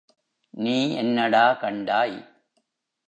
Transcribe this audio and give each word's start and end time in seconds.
நீ 0.53 0.95
என்னடா 0.95 1.45
கண்டாய்? 1.61 2.17